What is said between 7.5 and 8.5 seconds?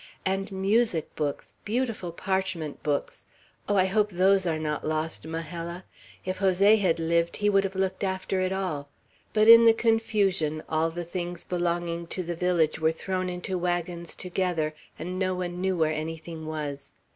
would have looked after